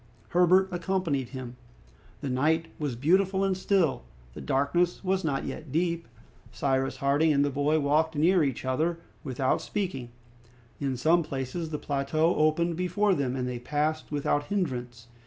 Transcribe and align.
Herbert 0.29 0.67
accompanied 0.71 1.29
him. 1.29 1.57
The 2.21 2.29
night 2.31 2.69
was 2.79 2.95
beautiful 2.95 3.43
and 3.43 3.55
still, 3.55 4.01
the 4.33 4.41
darkness 4.41 5.03
was 5.03 5.23
not 5.23 5.45
yet 5.45 5.71
deep. 5.71 6.07
Cyrus 6.51 6.97
Harding 6.97 7.31
and 7.31 7.45
the 7.45 7.51
boy 7.51 7.79
walked 7.79 8.15
near 8.15 8.43
each 8.43 8.65
other, 8.65 8.97
without 9.23 9.61
speaking. 9.61 10.09
In 10.79 10.97
some 10.97 11.21
places 11.21 11.69
the 11.69 11.77
plateau 11.77 12.33
opened 12.35 12.75
before 12.77 13.13
them, 13.13 13.35
and 13.35 13.47
they 13.47 13.59
passed 13.59 14.11
without 14.11 14.45
hindrance. 14.45 15.05